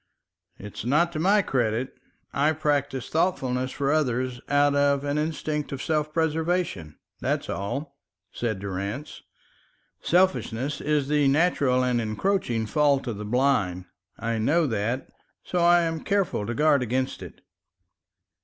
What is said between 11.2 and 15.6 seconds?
natural and encroaching fault of the blind. I know that, so